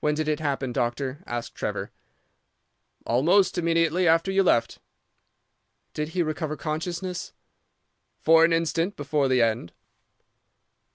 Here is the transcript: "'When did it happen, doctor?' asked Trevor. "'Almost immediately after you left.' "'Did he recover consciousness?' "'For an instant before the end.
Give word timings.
"'When 0.00 0.14
did 0.14 0.28
it 0.28 0.38
happen, 0.38 0.70
doctor?' 0.70 1.20
asked 1.26 1.54
Trevor. 1.54 1.90
"'Almost 3.06 3.56
immediately 3.56 4.06
after 4.06 4.30
you 4.30 4.42
left.' 4.42 4.80
"'Did 5.94 6.08
he 6.08 6.22
recover 6.22 6.58
consciousness?' 6.58 7.32
"'For 8.20 8.44
an 8.44 8.52
instant 8.52 8.96
before 8.96 9.28
the 9.28 9.40
end. 9.40 9.72